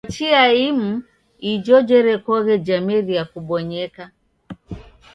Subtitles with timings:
[0.05, 0.91] Kwa chia imu
[1.53, 4.03] ijo jerekoghe jameria kubonyeka.